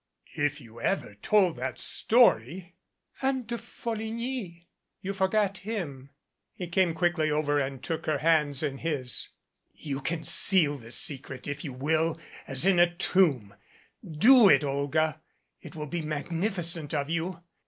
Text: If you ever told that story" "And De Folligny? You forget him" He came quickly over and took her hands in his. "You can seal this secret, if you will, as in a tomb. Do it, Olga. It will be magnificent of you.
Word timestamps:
If 0.35 0.59
you 0.59 0.81
ever 0.81 1.13
told 1.13 1.57
that 1.57 1.77
story" 1.79 2.73
"And 3.21 3.45
De 3.45 3.55
Folligny? 3.55 4.65
You 4.99 5.13
forget 5.13 5.59
him" 5.59 6.09
He 6.55 6.65
came 6.69 6.95
quickly 6.95 7.29
over 7.29 7.59
and 7.59 7.83
took 7.83 8.07
her 8.07 8.17
hands 8.17 8.63
in 8.63 8.79
his. 8.79 9.29
"You 9.75 10.01
can 10.01 10.23
seal 10.23 10.79
this 10.79 10.97
secret, 10.97 11.47
if 11.47 11.63
you 11.63 11.73
will, 11.73 12.19
as 12.47 12.65
in 12.65 12.79
a 12.79 12.91
tomb. 12.95 13.53
Do 14.03 14.49
it, 14.49 14.63
Olga. 14.63 15.21
It 15.61 15.75
will 15.75 15.85
be 15.85 16.01
magnificent 16.01 16.95
of 16.95 17.11
you. 17.11 17.39